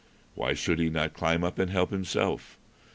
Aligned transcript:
Why 0.33 0.55
should 0.55 0.79
he 0.79 0.89
not 0.89 1.13
climb 1.13 1.43
up 1.43 1.59
and 1.59 1.69
help 1.69 1.91
himself? 1.91 2.57